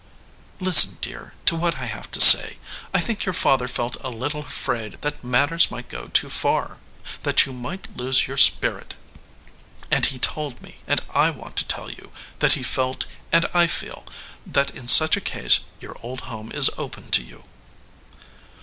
"Listen, 0.59 0.97
dear, 0.99 1.35
to 1.45 1.55
what 1.55 1.77
I 1.77 1.85
have 1.85 2.09
to 2.09 2.19
say. 2.19 2.57
I 2.91 2.99
think 2.99 3.23
your 3.23 3.33
father 3.35 3.67
felt 3.67 3.97
a 4.01 4.09
little 4.09 4.39
afraid 4.41 4.97
that 5.01 5.23
matters 5.23 5.69
might 5.69 5.89
go 5.89 6.07
too 6.07 6.27
far 6.27 6.79
that 7.21 7.45
you 7.45 7.53
might 7.53 7.95
lose 7.95 8.25
your 8.25 8.35
spirit 8.37 8.95
and 9.91 10.07
he 10.07 10.17
told 10.17 10.59
me, 10.59 10.77
and 10.87 11.01
I 11.11 11.29
want 11.29 11.55
to 11.57 11.67
tell 11.67 11.91
you, 11.91 12.11
that 12.39 12.53
he 12.53 12.63
felt 12.63 13.05
and 13.31 13.45
I 13.53 13.67
feel 13.67 14.03
that 14.43 14.71
in 14.71 14.87
such 14.87 15.15
a 15.17 15.21
case 15.21 15.59
your 15.79 15.95
old 16.01 16.21
home 16.21 16.51
is 16.51 16.71
open 16.79 17.11
to 17.11 17.21
you." 17.21 17.43